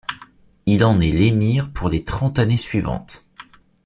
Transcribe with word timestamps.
Il 0.65 0.83
en 0.83 0.99
est 0.99 1.11
l’émir 1.11 1.71
pour 1.71 1.87
les 1.87 2.03
trente 2.03 2.39
années 2.39 2.57
suivantes. 2.57 3.23